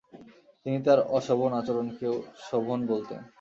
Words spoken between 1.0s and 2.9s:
"অশোভন আচরণকেও Sovan"